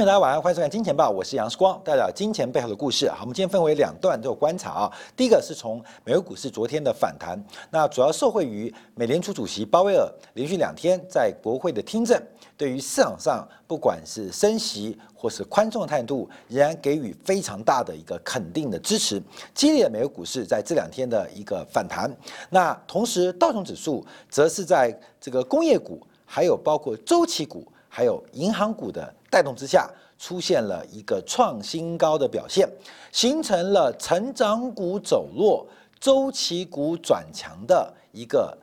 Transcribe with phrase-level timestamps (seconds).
[0.00, 3.06] 大家晚上，欢迎收看《金钱报》，我是杨世光，带来金钱背后的故事。
[3.10, 4.92] 好，我们今天分为两段做观察啊。
[5.14, 7.38] 第一个是从美国股市昨天的反弹，
[7.70, 12.18] 那主要受惠于美联储主席鲍威尔连续两天在国会的听证，
[12.56, 22.10] 对于市场上不管是升息或是宽松的态度，仍然给予非常大的一个肯定的支持，激励了美国股市在这两天的一个反弹。
[22.48, 27.70] 那同时，道琼指数则是在这个工业股，还有包括周期股。
[27.92, 32.68] 还有银行股的带动之下，出现了一个创新高的表现，
[33.12, 35.66] 形成了成长股走弱、
[36.00, 38.56] 周期股转强的一个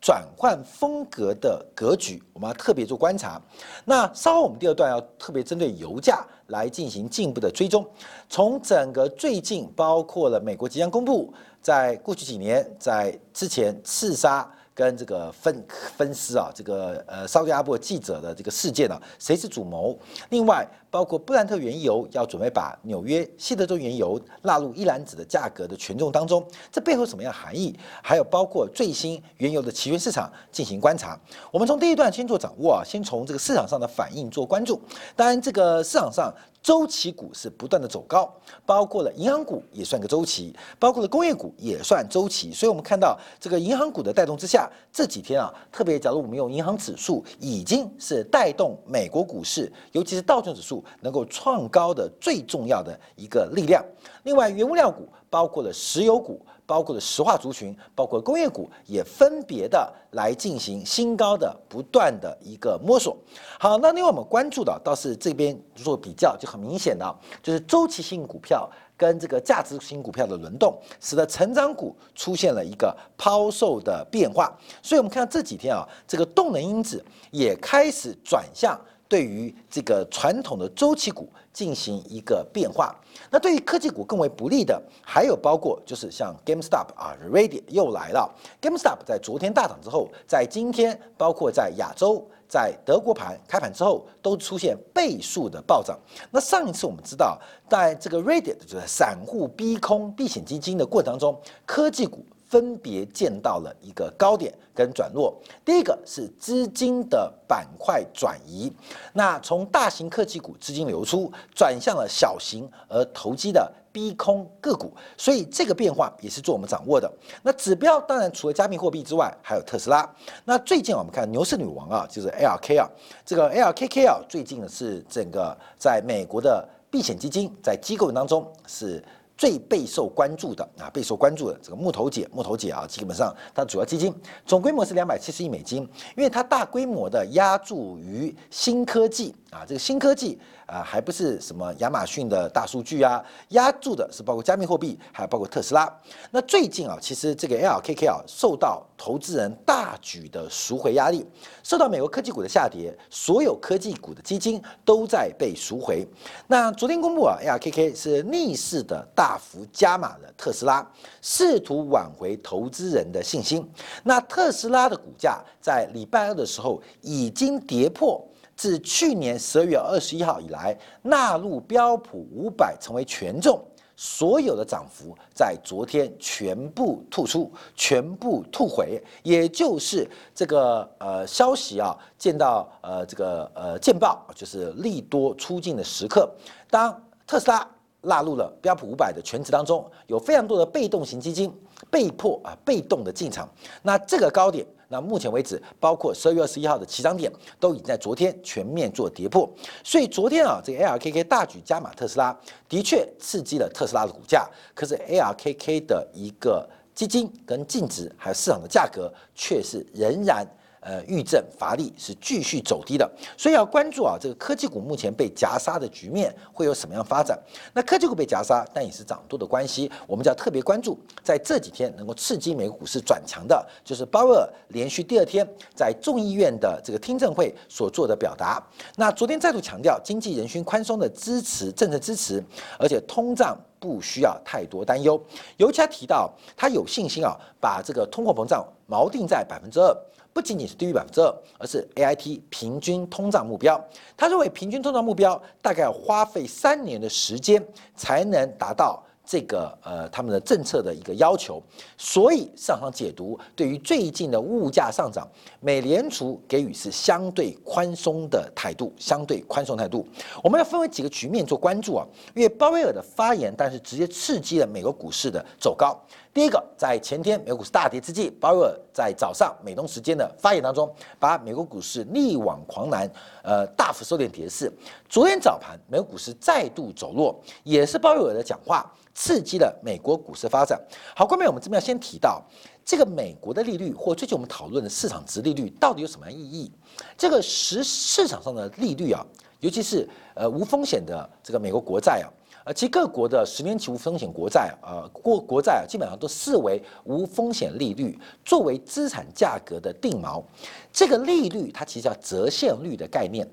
[0.00, 2.22] 转换风格的格局。
[2.32, 3.42] 我们要特别做观察。
[3.84, 7.84] 那稍后我们第二段要特别针对油价来进行进一步的追踪。
[8.28, 14.48] 从整个最近，包括了美国即将公布，在过去几年，在之前刺杀。
[14.74, 15.64] 跟这个分
[15.96, 19.96] 分尸啊，这个呃，沙特阿拉伯记者的这个事件呢，谁是主谋？
[20.30, 27.78] 另外，包括布兰特原油要准备把纽约西德州原油纳入一篮子的价格的权重当中，这背后什么样含义？
[28.02, 31.18] 还有包括最新原油的期权市场进行观察。
[31.52, 34.80] 我们从第一段先做掌握啊，先从这个市场上的反应做关注。
[35.14, 36.34] 当然，这个市场上。
[36.64, 38.34] 周期股是不断的走高，
[38.64, 42.50] 包括了银行股也算个周期，包括了工业股也算周期。
[42.50, 53.84] 所以，我们看到这个银行股的带动之下，这几天啊，特别假如我们用银行指数，已经是带动美国股市，尤其是道琼指数能够创高的最重要的一个力量。
[54.22, 56.40] 另外，原物料股包括了石油股。
[56.66, 63.16] 包括了石化族群，包括工业股，也分别的来进行新高的不断的一个摸索。
[63.58, 74.56] 好，那另外我们关注的倒是这边做比较就很明显的，就是周期性股票跟这个价值型股票的轮动，使得成长股出现了一个抛售的变化。
[74.82, 78.78] 所以，我们看到这几天啊，这个动能因子也开始转向。
[79.08, 82.94] 对于这个传统的周期股进行一个变化，
[83.30, 88.34] 那对于科技股更为不利的，还有包括就是像 GameStop 啊，Reddit 又来了。
[88.60, 95.98] GameStop 在昨天大涨之后，在今天包括在亚洲、在德国盘开盘之后，都出现倍数的暴涨。
[96.30, 97.38] 那上一次我们知道，
[97.68, 102.24] 在这个 Reddit 就是散户逼空避险基金的过程当中，科技股。
[102.54, 105.34] 分别见到了一个高点跟转弱。
[105.64, 108.72] 第一个是资金的板块转移，
[109.12, 117.12] 那从大型科技股资金流出，转向了小型而投机的逼空个股，所以这个变化也是做我们掌握的。
[117.42, 120.08] 那指标当然除了加密货币之外，还有特斯拉。
[120.44, 122.88] 那最近我们看牛市女王啊，就是 L K 啊，
[123.26, 129.02] 这个 L K K 啊，最近是整个在美国的避险基金在机构当中是。
[129.36, 134.14] 最备受关注的啊，备受关注的这个木头姐，木头姐啊，基本上它主要基金
[134.46, 135.82] 总规模是两百七十亿美金，
[136.16, 140.38] 因为它大规模的压注于新科技啊，这个新科技。
[140.66, 145.92] 啊，还不是什么亚马逊的大数据啊，压住的是包括加密货币，还有包括特斯拉。
[146.30, 151.26] 那最近啊，其实这个 LKK 啊，受到投资人大举的赎回压力，
[151.62, 156.06] 受到美国科技股的下跌，所有科技股的基金都在被赎回。
[156.46, 160.86] 那昨天公布啊，LKK 是逆势的大幅加码了特斯拉，
[161.20, 163.68] 试图挽回投资人的信心。
[164.02, 168.24] 那特斯拉的股价在礼拜二的时候已经跌破。
[168.56, 173.62] 自去年十二月二十一号以来，纳入标普五百成为权重，
[173.96, 186.30] 所有的涨幅在昨天全部吐出，全部吐回，也就是这个呃消息啊，见到呃这个呃见报，就是利多出尽的时刻。
[186.70, 187.68] 当特斯拉
[188.02, 191.52] 纳入了标普五百的全值当中，有非常多的被动型基金
[191.90, 193.48] 被迫啊被动的进场，
[193.82, 194.66] 那这个高点。
[194.88, 199.48] 那目前为止，包括十二月二十一号的起涨点，都已经在昨天全面做跌破。
[199.82, 202.36] 所以昨天啊，这个 ARKK 大举加码特斯拉，
[202.68, 204.48] 的确刺激了特斯拉的股价。
[204.74, 210.46] 可是 ARKK 的一个基金跟净值，还有市场的价格，却是仍然。
[210.84, 217.38] 呃，预震乏力是继续走低的，所以要关注啊，这个科技股目前被夹杀的局面会有什么样发展？
[217.72, 228.62] 那科技股被夹杀，但也是涨多的关系，我们就要特别关注，在这几天能够刺激美国股市转强的，就是鲍威尔连续第二天在众议院的这个听证会所做的表达。
[228.96, 232.44] 那昨天再度强调经济人均宽松的支持政策支持，
[232.78, 235.18] 而且通胀不需要太多担忧。
[235.56, 239.96] 尤其他提到他有信心啊，把这个通货膨胀锚定在百分之二。
[240.34, 243.82] 不仅仅是低于百分之二，而是 A I T 平均通胀目标。
[244.16, 247.64] 他认为平均通胀目标大概要花费三年的时间
[247.94, 251.62] 才能达到这个呃他们的政策的一个要求，
[251.96, 255.26] 所以市场上解读对于最近的物价上涨，
[255.60, 260.04] 美联储给予是相对宽松的态度，相对宽松态度。
[260.42, 262.04] 我们要分为几个局面做关注啊，
[262.34, 265.96] 因为鲍威尔的发言，但是直接刺激了美国股市的走高。
[266.34, 273.08] 第一个，在前天美股市大跌之际，鲍威尔在早上美东时间的发言当中，把美国股市力挽狂澜，
[273.44, 274.68] 呃，大幅收敛跌势。
[275.08, 278.84] 昨天早盘，美国股市再度走弱，也是鲍威尔的讲话
[279.14, 280.76] 刺激了美国股市发展。
[281.14, 282.42] 好，关面我们这边要先提到
[282.84, 286.68] 这个美国的利率，或最近我们讨论的市场值利率到底有什么意义？
[287.16, 289.24] 这个实市场上的利率啊，
[289.60, 292.26] 尤其是呃无风险的这个美国国债啊。
[292.64, 300.42] 呃，其实各国的十年期无风险国债，呃，国国债，基本上都视为无风险利率，作为资产价格的定锚。
[300.90, 303.46] 这个利率它其实叫折现率的概念，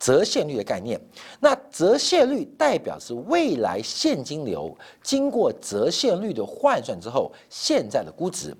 [0.00, 1.00] 折现率的概念。
[1.38, 8.52] 那折现率代表是未来现金流经过折现率的换算之后，现在的估值。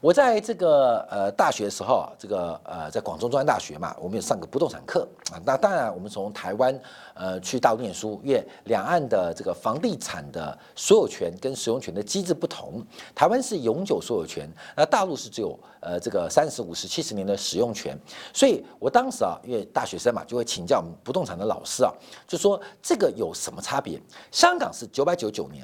[0.00, 5.36] 我在这个呃大学的时候啊，这个呃在广州中央大学嘛，我们有上个不动产课啊。
[5.44, 6.80] 那当然，我们从台湾
[7.12, 12.82] 呃去大陆念书，因为两岸的这个房地产的所有权跟使用权的机制不同，
[13.14, 17.94] 台湾是永久所有权，那大陆是只有呃这个三十五十七十年的使用权。
[18.32, 21.92] 所以我当时啊，因为大学生嘛，就会请教我们不动产的老师啊，
[22.26, 24.00] 就说这个有什么差别？
[24.32, 25.62] 香港是九百九九年。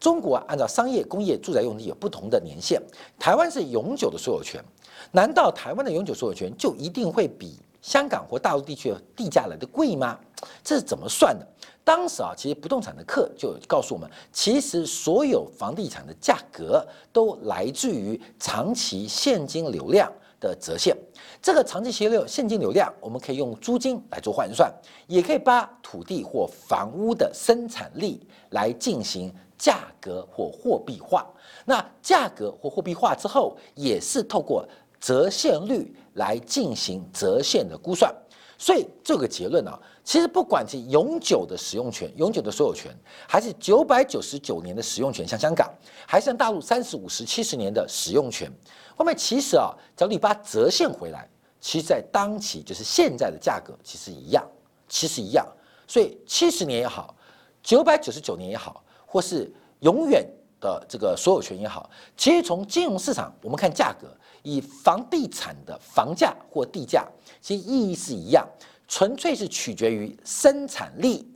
[0.00, 2.80] 中国按照商业、工业、住宅用地有不同的年限，
[3.18, 4.64] 台湾是永久的所有权。
[5.12, 10.18] 难道台湾的永久所有权就一定会比香港或大陆地区的地价来的贵吗？
[10.64, 11.46] 这是怎么算的？
[11.84, 20.96] 当时啊，其实不动产的课就告诉我们，其实所有房地产的价格都来自于长期现金流量的折现。
[21.42, 24.72] 这个长期现流现金流量，我们可以用租金来做换算，
[25.06, 28.20] 也可以把土地或房屋的生产力
[28.50, 29.30] 来进行。
[29.60, 31.26] 价格或货币化，
[31.66, 34.66] 那价格或货币化之后，也是透过
[34.98, 38.10] 折现率来进行折现的估算。
[38.56, 42.90] 所以这个结论啊，其实不管是永久的使用权、永久的所有权，
[43.28, 45.70] 还是九百九十九年的使用权，像香港，
[46.06, 48.50] 还是大陆三十五十七十年的使用权，
[48.96, 51.28] 后面其实啊，只要你把它折现回来，
[51.60, 54.46] 其实在当期就是现在的价格其实一样，
[54.88, 55.46] 其实一样。
[55.86, 57.14] 所以七十年也好，
[57.62, 58.82] 九百九十九年也好。
[59.12, 60.24] 或是永远
[60.60, 64.06] 的这个所有权也好，其实从金融市场我们看价格，
[64.44, 67.04] 以房地产的房价或地价，
[67.40, 68.46] 其实意义是一样，
[68.86, 71.28] 纯粹是取决于生产力，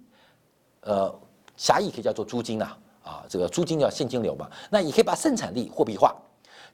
[0.82, 1.12] 呃，
[1.56, 6.14] 狭义可以叫做租金呐，啊，这个租金叫现金流嘛，那也可以把生产力货币化，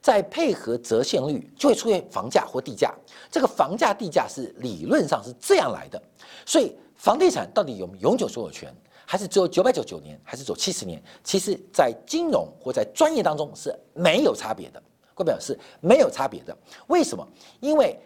[0.03, 2.93] 再配合折现率，就会出现房价或地价。
[3.31, 6.03] 这个房价地价是理论上是这样来的，
[6.45, 8.71] 所以房地产到底有永久所有权？
[9.11, 11.03] 还是只有九百九九年，还是走七十年？
[11.25, 14.81] 其实，在金融或在专业当中是没有差别的，
[15.17, 16.57] 代表是没有差别的。
[16.87, 17.27] 为什么？
[17.59, 17.99] 因为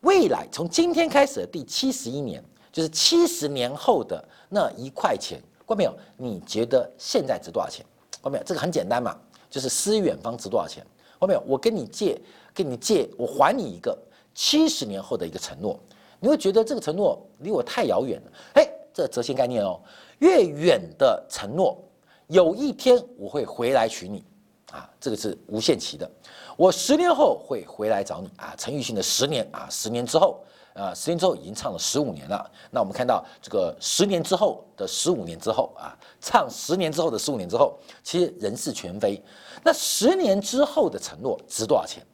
[0.00, 5.96] 未来从今天开始的第七十一年，就是七十年后的那一块钱，过没有？
[6.18, 7.82] 你觉得现在值多少钱？
[8.20, 8.44] 过没有？
[8.44, 10.86] 这个很简单嘛，就是思远方值多少钱？
[11.18, 11.42] 过没有？
[11.46, 12.20] 我跟你借，
[12.52, 13.98] 跟你借，我还你一个
[14.34, 15.80] 七十年后的一个承诺，
[16.20, 18.32] 你会觉得这个承诺离我太遥远了？
[18.56, 19.80] 哎，这折现概念哦。
[20.18, 21.80] 越远的承诺，
[22.26, 24.24] 有一天我会回来娶你，
[24.72, 26.10] 啊，这个是无限期的。
[26.56, 30.42] 我十年后会回来找你，啊，陈奕迅的十年，啊，十年之后，
[30.74, 32.50] 啊，十年之后已经唱了十五年了。
[32.72, 39.22] 那我们看到这个十年之后的十五年之后，啊，唱十年之后的十五年之后，其实人事全非。
[39.62, 42.04] 那十年之后的承诺值多少钱？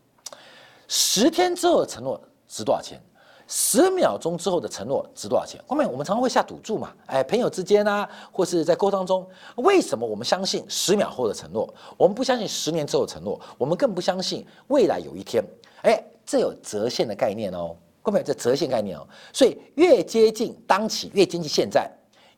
[0.87, 3.01] 十天之后的承诺值多少钱？
[3.57, 5.63] 十秒钟之后的承诺值多少钱？
[5.65, 9.25] 后面我们常常会下赌注嘛，哎，朋友之间啊，或是在沟通中，
[9.59, 11.73] 为什么我们相信十秒后的承诺？
[11.97, 15.41] 我们不相信十年之后的承诺，我们更不相信未来有一天，
[15.83, 21.89] 哎，这有折现的概念哦，后面有这折现概念哦，所以越接近当期，越接近现在，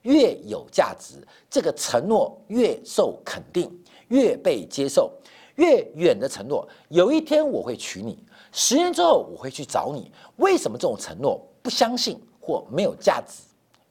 [0.02, 1.14] 越有价值，
[1.48, 3.74] 这个承诺越受肯定，
[4.08, 5.10] 越被接受，
[5.54, 8.22] 越远的承诺，有一天我会娶你。
[8.58, 13.42] 十年之后我会去找你，为什么这种承诺不相信或没有价值？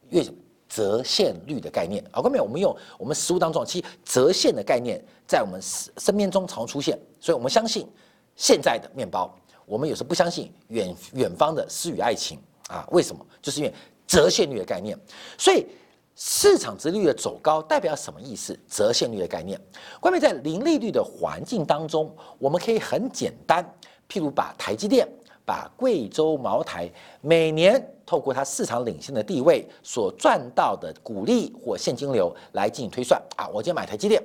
[0.10, 0.26] 越
[0.68, 7.88] 折现率的概念，好，后面我们用我们实物当中，其实折现的概念在我们身身边中常出现，所以我们相信
[8.36, 9.32] 现在的面包，
[9.68, 12.88] 我们有时候不相信远远方的诗与爱情啊？
[12.90, 13.24] 为什么？
[13.44, 13.74] 就是因为
[14.08, 15.00] 折现率的概念。
[15.38, 15.68] 所以
[16.16, 18.60] 市场值率的走高代表什么意思？
[18.68, 19.62] 折现率的概念。
[20.00, 23.64] 关键在零利率的环境当中，我们可以很简单。
[24.10, 25.08] 譬如把台积电、
[25.46, 26.90] 把贵州茅台
[27.22, 33.22] 每年透过它市场领先的地位所赚到的股利或现金流来进行推算。
[33.36, 34.22] 啊，我今天买台积电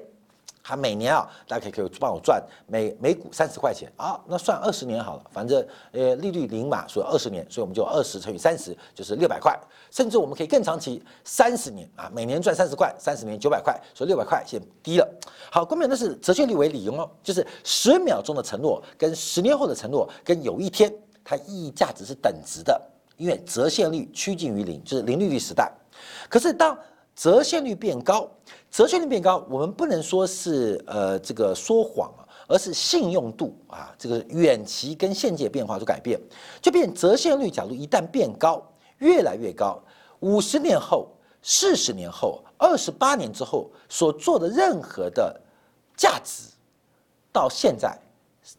[0.62, 9.58] 它每年啊，大家可以可以帮我赚每每股三十块钱啊，那算二十年好了，反正呃利率零嘛，所以二十年，所以我们就二十乘以三十就是六百块，
[9.90, 15.08] 甚至我们可以更长期三十年啊，每年赚三十块，三十年九百块，所以六百块现在低了。
[15.50, 20.92] 好，关键那是折现率为理由哦，就是十秒钟的承诺跟十年后的承诺跟有一天
[21.24, 22.80] 它意义价值是等值的，
[23.16, 25.72] 因为折现率趋近于零，就是零利率时代。
[26.28, 26.78] 可是当
[27.20, 28.26] 折现率变高，
[28.70, 36.18] 折现率变高，我们不能说是呃这个说谎啊，而是信用度啊，这个远期跟现界变化所改变，
[36.62, 37.50] 就变折现率。
[37.50, 38.66] 假如一旦变高，
[39.00, 39.78] 越来越高，
[40.20, 41.08] 五十年后、
[41.42, 45.38] 四十年后、二十八年之后所做的任何的
[45.94, 46.44] 价值，
[47.30, 47.98] 到现在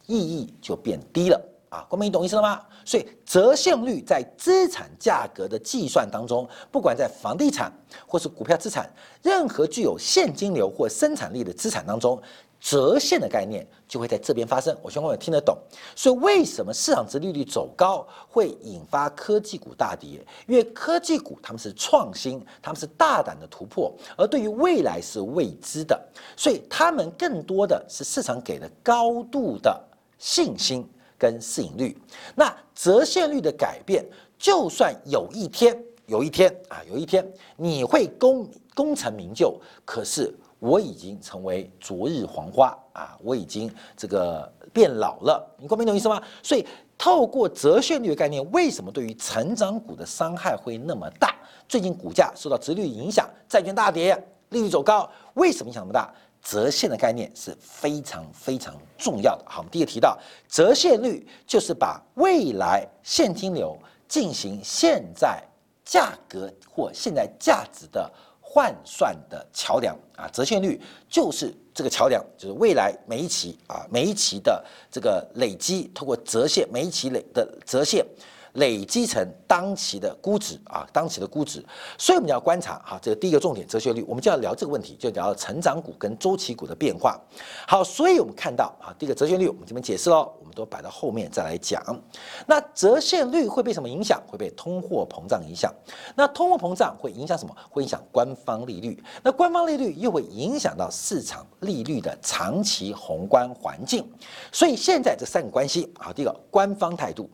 [0.05, 1.50] 意义就变低了。
[1.71, 2.61] 啊，光明，你懂意思了吗？
[2.83, 7.71] 所以折现率在资产价格的计算当中，不管在房地产
[8.05, 12.21] 或是股票资产，任何具有现金流或生产力的资产当中，
[12.59, 14.77] 折现的概念就会在这边发生。
[14.81, 15.57] 我希望各位听得懂。
[15.95, 20.21] 所以为什么市场值利率走高会引发科技股大跌？
[20.47, 25.97] 因为科技股他们是创新，他们是大胆的突破，而对于未来是未知的，
[26.35, 29.81] 所以他们更多的是市场给的高度的
[30.17, 30.85] 信心。
[31.21, 31.95] 跟市盈率，
[32.33, 34.03] 那折现率的改变，
[34.39, 37.23] 就算有一天，有一天啊，有一天
[37.57, 46.19] 你会功功成名就，可是我已经成为昨日黄花啊，我已经这个变老了，你明懂意思吗？
[46.41, 46.65] 所以
[46.97, 51.35] 透过折现率的概念，为什么对于成长股的伤害会那么大？
[51.69, 54.17] 最近股价受到直率影响，债券大跌，
[54.49, 56.11] 利率走高，为什么影响那么大？
[56.43, 59.45] 折现的概念是非常非常重要的。
[59.47, 60.17] 好，我们第一个提到
[60.49, 65.41] 折现率，就是把未来现金流进行现在
[65.85, 70.27] 价格或现在价值的换算的桥梁啊。
[70.33, 78.05] 折现率就是这个桥梁，就是未来每一期啊每一期的这个累积，通过折现每一期累的折现。
[78.53, 81.63] 累积成当期的估值啊，当期的估值，
[81.97, 87.19] 所以我们要观察哈，这个第一个重点，折现率，我们就要聊这个问题，就聊成长股跟周期股的变化。
[87.67, 91.81] 好，所以我们看到啊，第一个折现率，我们这边解释喽，我们都摆到后面再来讲。
[92.45, 94.21] 那折现率会被什么影响？
[94.27, 95.73] 会被通货膨胀影响。
[96.15, 97.55] 那通货膨胀会影响什么？
[97.69, 99.01] 会影响官方利率。
[99.23, 104.09] 那官方利率又会影响到市场利率的长期宏观环境。
[104.51, 107.29] 所以现在这三个关系，好，第一个官方态度。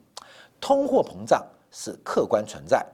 [0.59, 2.85] 通货膨胀是客观存在，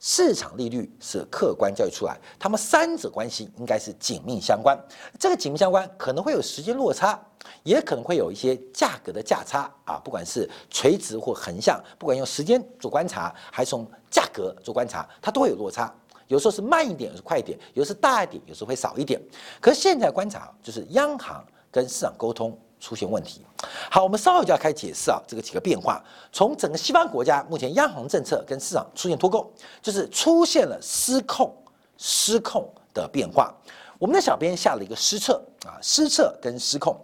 [0.00, 4.78] 市场利率是客观交易出来，它们三者关系应该是紧密相关。
[5.18, 7.18] 这个紧密相关可能会有时间落差，
[7.62, 15.92] 也可能会有一些价格的价差啊，不管是垂直或横向，不管用时间做观察，还是从价格做观察，它都会有落差。
[16.26, 19.20] 有时候是慢一点，有时快一点，有时候大一点，有时候会少一点。
[19.60, 22.58] 可是现在观察就是央行跟市场沟通。
[22.82, 23.40] 出现问题，
[23.88, 26.02] 好，我们稍后就要开始解释啊，这个几个变化。
[26.32, 29.48] 从整个西方国家目前央行政策跟市场出现脱钩，
[29.80, 31.54] 就是出现了失控、
[31.96, 33.54] 失控的变化。
[34.00, 36.96] 我们的小编下了一个失策啊，失策跟失控。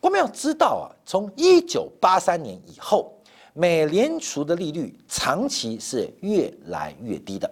[0.00, 3.12] 我们要知道啊，从一九八三年以后，
[3.52, 7.50] 美联储的利率长期是越来越低的。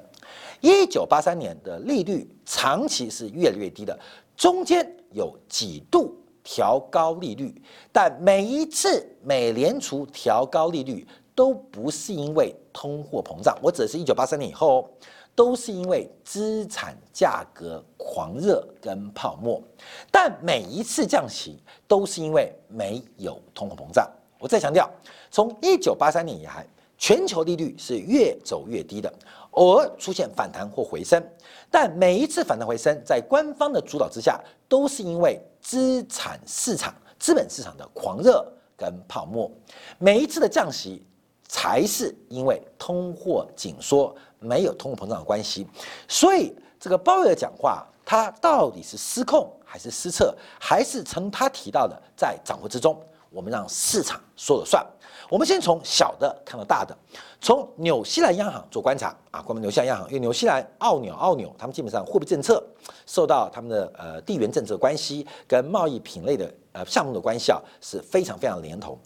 [0.61, 3.99] 一九八三年的利率长期是越来越低的，
[4.37, 6.17] 中间有几度。
[6.45, 7.61] 调高利率，
[7.91, 14.89] 但每一次美联储调高利率都不是因为通货膨胀，我指的是一九八三年以后，哦
[15.37, 19.61] 都是因为资产价格狂热跟泡沫。
[20.09, 21.59] 但每一次降息
[21.89, 24.09] 都是因为没有通货膨胀。
[24.39, 24.89] 我再强调，
[25.33, 26.65] 从一九八三年以来，
[27.05, 29.13] 全球利率是越走越低的，
[29.51, 31.23] 偶尔出现反弹或回升，
[31.71, 35.39] 但每一次反弹回升，在官方的主导之下，都是因为。
[35.61, 38.47] 资产市场、资本市场的狂热
[38.77, 39.51] 跟泡沫，
[39.99, 41.03] 每一次的降息
[41.49, 45.67] 才是因为通货紧缩，没有通货膨胀的关系。
[46.07, 52.99] 所以这个鲍威尔讲话，他到底是失控还是失策，还是从他提到的在掌握之中？
[53.31, 54.87] 我们让市场说了算。
[55.29, 56.97] 我们先从小的看到大的，
[57.41, 62.63] 从纽西兰央行做观察啊，关于纽西兰央行，因为纽西兰、澳纽、澳纽，他们基本上货币政策
[63.07, 68.99] 受到他们的呃地缘政治关系跟贸易品类的呃项目的关系啊，是非常非常连同。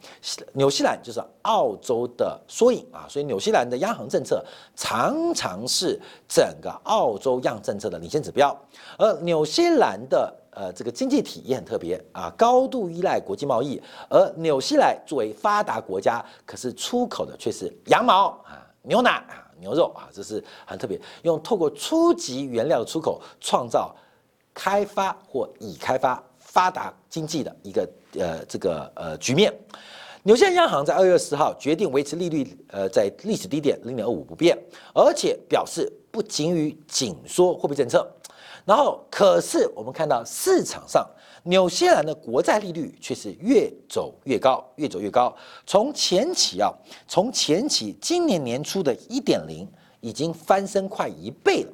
[0.52, 4.44] 纽西兰就是澳洲的缩影啊，所以纽西兰的央行政策
[4.74, 8.56] 常常是整个澳洲央政策的领先指标，
[8.98, 10.34] 而纽西兰的。
[10.58, 13.80] 呃，这个经济体也很特别啊，高度依赖国际贸易。
[14.10, 21.00] 而纽西兰作为发达国家，可是出口的却是羊毛啊、牛奶啊、牛肉啊，这是很特别。
[21.22, 23.94] 用透过初级原料的出口，创造
[24.52, 26.20] 开发或已开发。
[26.50, 27.86] 发达经济的一个
[28.18, 29.52] 呃这个呃局面。
[30.22, 34.58] 纽西兰央行在二月十号决定维持利率呃在历史低点零点二五不变，
[34.94, 38.10] 而且表示不仅于紧缩货币政策。
[38.68, 41.02] 然后，可是我们看到市场上
[41.44, 45.34] 纽西兰的国债利率却是越走越高，越走越高。
[45.66, 46.70] 从前期啊，
[47.06, 49.66] 从前期今年年初的一点零
[50.00, 51.72] 已经翻身快一倍了，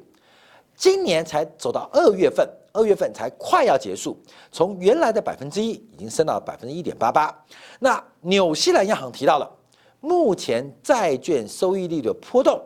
[0.73, 4.17] 今年才走到二月份，二月份才快要结束，
[4.49, 7.29] 从原来的百分之一已经升到百分之一点八八。
[7.77, 9.51] 那纽西兰央行提到了，
[9.99, 12.57] 目前债券收益率的波动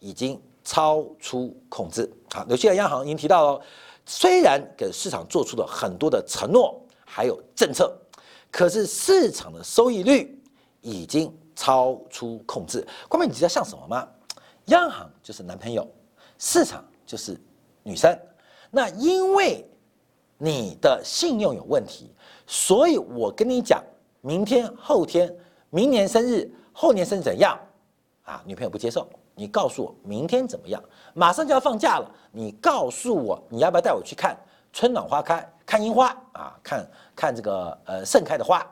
[0.00, 0.38] 已经。
[0.64, 2.10] 超出控制。
[2.32, 3.60] 好，纽西兰央行已经提到了，
[4.06, 7.96] 虽然给市场做出了很多的承诺，还有政策，
[8.50, 10.40] 可是市场的收益率
[10.80, 12.86] 已经超出控制。
[13.08, 14.08] 关键你知道像什么吗？
[14.66, 15.86] 央行就是男朋友，
[16.38, 17.36] 市场就是
[17.82, 18.16] 女生。
[18.70, 19.68] 那因为
[20.38, 22.10] 你的信用有问题，
[22.46, 23.82] 所以我跟你讲，
[24.20, 25.34] 明天、后天、
[25.70, 27.58] 明年生日、后年生日怎样？
[28.22, 29.08] 啊，女朋友不接受。
[29.40, 30.82] 你告诉我明天怎么样？
[31.14, 34.36] 马上就要放假了，你告诉我你要不要带我去看
[34.70, 36.54] 春暖花开，看樱花啊？
[36.62, 38.62] 看看这个呃盛开的花。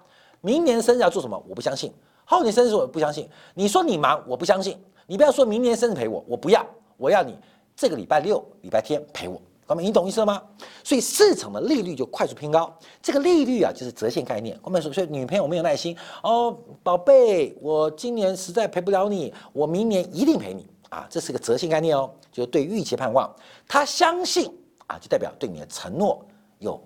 [0.42, 1.42] 明年生日要做什么？
[1.48, 1.90] 我不相信。
[2.26, 3.26] 后年生日我不相信。
[3.54, 4.78] 你说你忙，我不相信。
[5.06, 6.62] 你不要说明年生日陪我，我不要。
[6.98, 7.34] 我要你
[7.74, 9.40] 这个礼拜六、礼拜天陪我。
[9.68, 10.42] 哥们，你懂意思了吗？
[10.82, 12.74] 所以市场的利率就快速偏高。
[13.02, 14.58] 这个利率啊，就是折现概念。
[14.62, 21.06] 哥们说，所以女朋友没有耐心哦，宝贝，我今年实在陪不了你，我明年一定陪你啊。
[21.10, 23.30] 这是个折现概念哦，就是对预期盼望。
[23.66, 24.50] 他相信
[24.86, 26.24] 啊，就代表对你的承诺
[26.60, 26.82] 有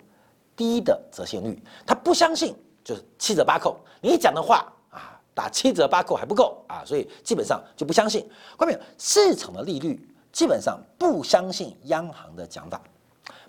[0.57, 1.63] 低的折现率。
[1.87, 3.79] 他不相信，就是七折八扣。
[4.01, 8.29] 你讲的话啊，打七折八扣还不够啊，所以基本上就不相信。
[8.57, 10.05] 关键市场的利率。
[10.33, 12.81] 基本上不相信央行的讲法，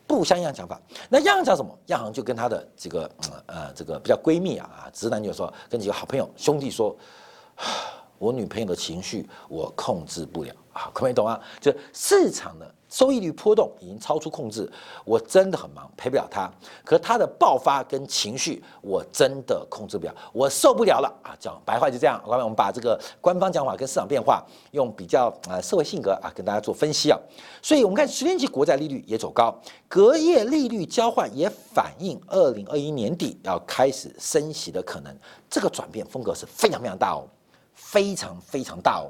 [0.06, 0.80] 不相信讲法。
[1.10, 1.76] 那央行讲什么？
[1.88, 3.12] 央行就跟他的这个
[3.46, 6.96] 呃这个比较闺蜜啊直男就说，跟几个好朋友兄弟说，
[8.24, 11.38] 我女朋友的情绪我控制不了啊，可没懂啊？
[11.60, 12.74] 就市场的。
[12.90, 14.72] 收益率波动已经超出控制，
[15.04, 16.48] 我真的很忙，陪不了他。
[16.86, 21.34] 可他的爆发跟情绪，我真的控制不了，我受不了了啊！
[21.40, 22.22] 讲白话就这样。
[22.24, 27.18] 我们把这个官方讲法跟市场变化，用比较啊社会性格啊跟大家做分析啊。
[27.64, 35.12] 所以我们看十年期国债利率也走高，隔夜利率交换也反映二零二一年底要开始升息的可能。
[35.50, 37.26] 这个转变风格是非常非常大哦，
[37.94, 39.06] 非常非常大哦，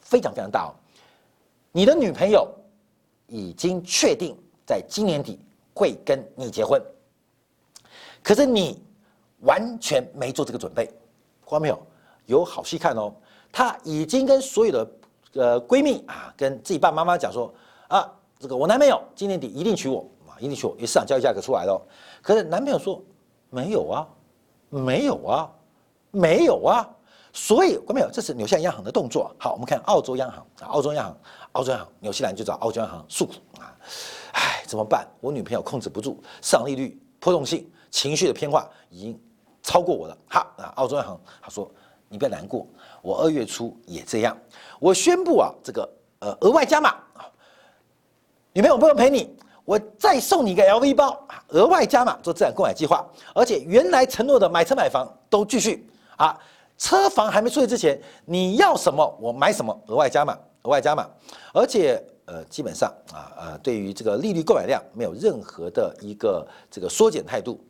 [0.00, 0.70] 非常非常大哦。
[1.70, 2.48] 你的女朋友。
[3.26, 5.40] 已经确定在今年底
[5.74, 6.80] 会跟你结婚，
[8.22, 8.84] 可是你
[9.40, 10.84] 完全没做这个准备，
[11.48, 11.86] 看到没有？
[12.26, 13.12] 有好戏看哦！
[13.50, 14.90] 她已经跟所有的
[15.32, 17.52] 呃闺蜜啊，跟自己爸爸妈妈讲说
[17.88, 21.80] 啊，这个我男朋友今年底一定娶我啊，一定娶我，因为市场交易价格出来了。
[22.20, 23.02] 可是男朋友说
[23.48, 24.06] 没有啊，
[24.68, 25.50] 没有啊，
[26.10, 26.88] 没有啊。
[27.36, 28.08] 所以，看没有？
[28.12, 29.34] 这是纽西兰央行的动作。
[29.38, 31.16] 好，我们看澳洲央行啊，澳洲央行，
[31.52, 33.76] 澳洲央行，纽西兰就找澳洲央行诉苦啊，
[34.34, 35.04] 唉，怎么办？
[35.20, 39.20] 我女朋友控制不住，市场利率波动性、情绪的偏化已经
[39.64, 40.16] 超过我了。
[40.28, 41.68] 好，啊，澳洲央行他说
[42.08, 42.64] ：“你不要难过，
[43.02, 44.38] 我二月初也这样。
[44.78, 47.26] 我宣布啊，这个呃额外加码啊，
[48.52, 55.84] 女朋友不用陪你，我再送你一个 LV 包啊，额外加码做资产购买计划，而且原来承诺的买车买房都继续
[56.16, 56.38] 啊。”
[56.76, 61.08] 车房还没出现之前，你要什么我买什么，额外加码，额外加码，
[61.52, 67.60] 而且呃，基本上啊呃，对于这个利率购买量没有任何的一个这个缩减态度，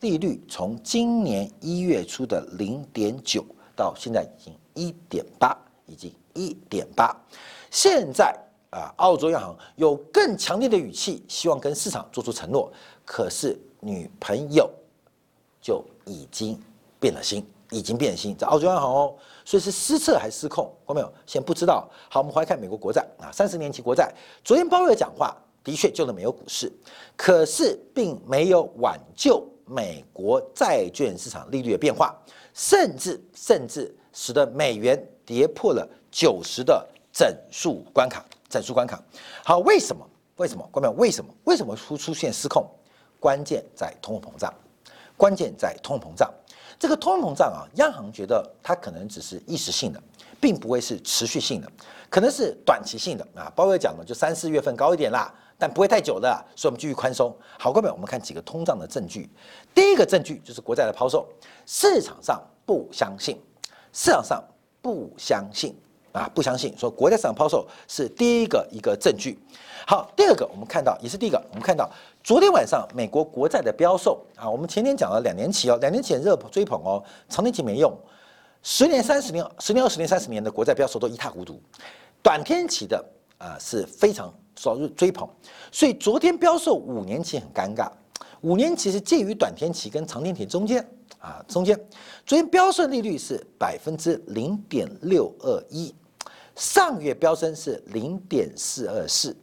[0.00, 3.44] 利率从今年一月初的零点九
[3.76, 5.56] 到现在已经一点八，
[5.86, 7.14] 已经一点八，
[7.70, 8.34] 现在
[8.70, 12.72] 啊，澳洲央行有更强烈的语气，希望跟市场做出承诺，
[13.04, 14.70] 可是女朋友
[15.60, 16.58] 就已经
[17.00, 17.44] 变了心。
[17.70, 20.72] 已经变心，在澳洲央行哦，所以是失策还是失控？
[20.86, 21.12] 看到没有？
[21.26, 21.88] 先不知道。
[22.08, 24.12] 好，我们回来看美国国债啊，三十年期国债。
[24.42, 26.72] 昨天鲍威尔讲话的确救了美国股市，
[27.16, 32.16] 可是并没有挽救美国债券市场利率的变化，
[32.54, 38.24] 甚至甚至使得美元跌破了九十的整数关卡。
[38.48, 38.98] 整数关卡。
[39.44, 40.08] 好，为什么？
[40.36, 40.66] 为什么？
[40.72, 40.94] 关没有？
[40.96, 41.30] 为什么？
[41.44, 42.66] 为什么出出现失控？
[43.20, 44.54] 关键在通货膨胀，
[45.16, 46.32] 关键在通货膨胀。
[46.78, 50.00] 这个通膨胀啊，央行觉得它可能只是一时性的，
[50.40, 51.70] 并不会是持续性的，
[52.08, 53.50] 可能是短期性的啊。
[53.56, 57.34] 鲍威尔讲了，就三四月份高一点啦，但不会太久的，所以我们继续宽松。
[57.58, 59.28] 好，各位，我们看几个通胀的证据。
[59.74, 61.26] 第一个证据就是国债的抛售，
[61.66, 63.40] 市场上不相信，
[63.92, 64.40] 市场上
[64.80, 65.76] 不相信
[66.12, 69.36] 啊，不相信说国债市场抛售是第一个一个证据。
[69.84, 71.90] 好，第二个我们看到也是第一个，我们看到
[72.28, 77.90] 昨天晚上美国国债的标售啊，我们前天讲了两年期哦，两年前热追捧哦，长年期没用，
[78.62, 81.58] 十年、三十年、十年、二十年、三十年的国债标售都一塌糊涂，
[82.22, 83.02] 短天期的
[83.38, 85.26] 啊是非常受追捧，
[85.72, 87.90] 所以昨天标售五年期很尴尬，
[88.42, 90.86] 五年期是介于短天期跟长天期中间
[91.18, 91.74] 啊中间，
[92.26, 95.94] 昨天标售利率是百分之零点六二一，
[96.56, 99.34] 上月飙升是零点四二四。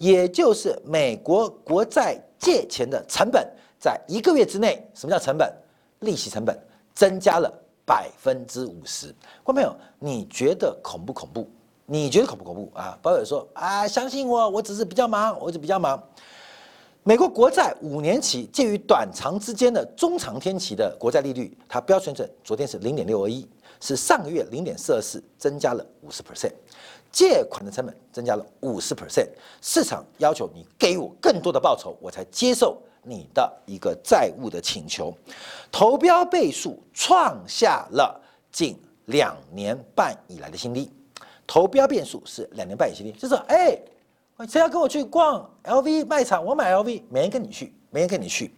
[0.00, 3.46] 也就是美国国债借钱的成本，
[3.78, 5.52] 在一个月之内，什么叫成本？
[5.98, 6.58] 利息成本
[6.94, 7.52] 增加了
[7.84, 9.14] 百分之五十。
[9.44, 11.46] 观众朋友，你觉得恐不恐怖？
[11.84, 12.98] 你觉得恐不恐怖啊？
[13.02, 16.02] 包友说啊，相信我，我只是比较忙，我只比较忙。
[17.02, 23.46] 美国国债五年期介于短长之间的中长天期的国债利率，它标准准昨天是零点六二一，
[23.80, 26.52] 是上个月零点四二四，增加了五十 percent。
[27.10, 29.28] 借款的成本增加了五十 percent，
[29.60, 35.12] 市场要求你给我更多的报酬，我才接受你的一个债务的请求。
[35.72, 38.20] 投标倍数创下了
[38.52, 40.88] 近两年半以来的新低，
[41.48, 43.76] 投标变数是两年半以新低，就是哎，
[44.48, 48.54] 谁要跟我去逛 LV 卖场，我买 LV，没人跟你去，没人跟你去。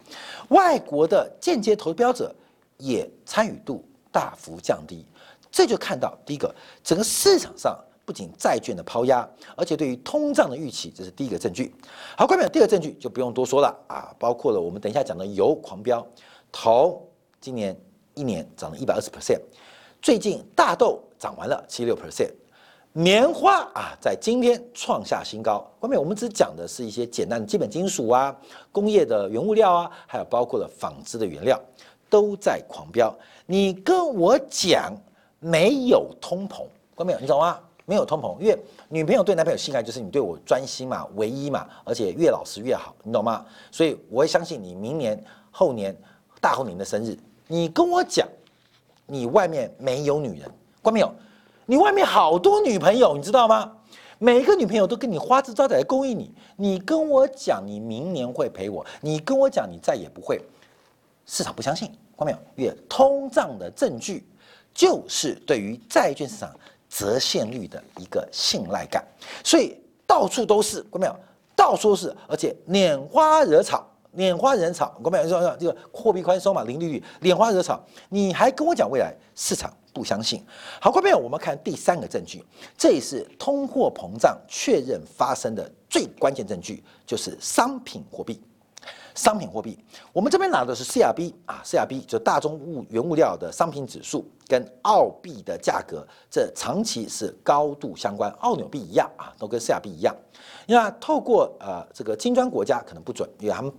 [0.49, 2.31] 外国的间接投标者
[2.77, 5.03] 也参与度大幅降低，
[5.53, 7.79] 这就看到第一个整个市场上。
[8.05, 11.73] 不仅债券的抛压，而且对于通胀的预期，这是第一个证据。
[12.17, 16.05] 好，关表第二个证据就不用多说了啊，包括了我们等一下讲的油狂飙，
[16.51, 17.01] 头
[17.39, 17.73] 今年
[18.13, 19.39] 一年涨了一百二十 percent，
[20.01, 22.33] 最近大豆涨完了七六 percent，
[22.91, 25.65] 棉花啊在今天创下新高。
[25.79, 28.35] 关表我们只讲的是一些简单的基本金属啊、
[28.69, 31.57] 工业的原物料啊，还有包括了纺织的原料
[32.09, 33.17] 都在狂飙。
[33.45, 34.93] 你跟我讲
[35.43, 36.63] 没有通膨，
[36.95, 37.19] 关没有？
[37.19, 37.59] 你懂吗？
[37.85, 43.45] 没有通膨，因为女朋友对男朋友信赖就是你对我专心嘛，唯一嘛，而且越老实越好，你懂吗？
[43.71, 45.93] 所以我会相信你明年、后年、
[46.39, 48.25] 大后年的生日，你跟我讲，
[49.05, 50.49] 你外面没有女人，
[50.81, 51.13] 关没有？
[51.65, 53.69] 你外面好多女朋友，你知道吗？
[54.17, 60.41] 每一个女朋友都跟你花枝招展来勾引你，你跟我讲你明年会陪我，你跟我讲你再也不会，
[61.25, 62.37] 市场不相信，关没有？
[62.55, 64.25] 因为通胀的证据
[64.73, 66.53] 就是对于债券市场。
[66.95, 69.03] 折现率的一个信赖感，
[69.43, 71.15] 所以到处都是，看没有？
[71.55, 73.83] 到处都是，而且拈花惹草，
[74.15, 75.27] 拈花惹草，看没有？
[75.27, 80.45] 说这个货币宽松嘛，零利率，拈花惹草，你还跟我讲未来市场不相信？
[80.79, 82.45] 好，观众朋友，我们看第三个证据，
[82.77, 88.39] 这也是通货膨胀确认发生的最关键证据，就是商品货币。
[89.15, 89.77] 商品货币，
[90.11, 100.15] 我们这边拿的是 CRB 啊，CRB 就大宗物原物料的商品指数跟澳币的价格，这长期是高度相关，澳纽币一样啊，都跟 CRB 一样。
[100.65, 103.71] 那透过呃这个金砖国家可能不准，因为他们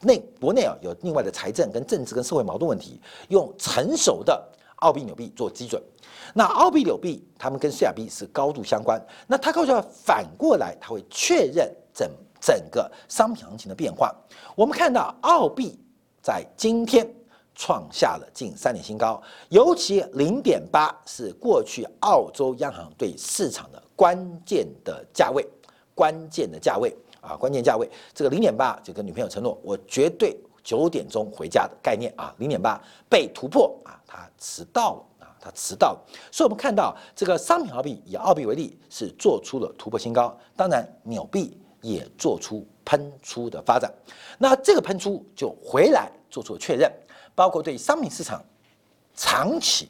[0.00, 4.42] 内国内啊有另外的财政跟政治跟社会矛盾问题，用成熟的
[4.76, 5.82] 澳币纽币做基准。
[6.34, 12.10] 那澳币纽币他们跟 CRB 是高度相关，那它靠就反过来，它会确认整。
[12.48, 14.10] 整个商品行情的变化，
[14.56, 15.78] 我们看到澳币
[16.22, 17.06] 在今天
[17.54, 25.46] 创下了近三年新高，尤其零点八是过去澳洲央行对市场的关键的价位，
[25.94, 30.34] 关键的价位啊，关键价位，这个零点八就跟女朋友承诺，我绝对
[30.64, 36.00] 九点钟回家的概念啊，零点八被突破啊，他迟到了啊，他迟到了，
[36.32, 41.60] 所以我们看到这个商品澳币以澳币为例是做出了突破新高，当然纽币。
[41.80, 43.92] 也做出喷出的发展，
[44.38, 46.90] 那这个喷出就回来做出确认，
[47.34, 48.44] 包括对商品市场
[49.14, 49.88] 长期、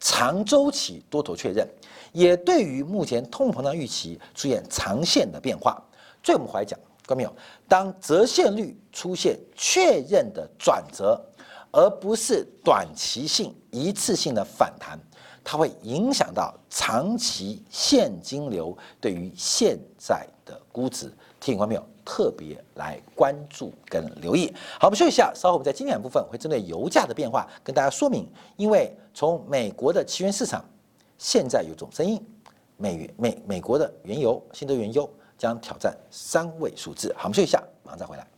[0.00, 1.68] 长周期多头确认，
[2.12, 5.82] 也对于目前通膨胀预期出现长线的变化。
[6.22, 7.36] 最我们来讲，看到没有？
[7.68, 11.22] 当折现率出现确认的转折，
[11.70, 14.98] 而不是短期性一次性的反弹，
[15.44, 20.26] 它会影响到长期现金流对于现在。
[20.46, 24.54] 的估值，提醒观众朋友特别来关注跟留意。
[24.78, 28.28] 好，我们休息一下，稍后我们在经典部分会针对油价的变化跟大家说明。
[28.58, 30.62] 因为从美国的期权市场
[31.16, 32.22] 现在有种声音，
[32.76, 37.10] 美元美美国的原油新的原油将挑战三位数字。
[37.16, 38.33] 好，我们休息一下，马上再回来。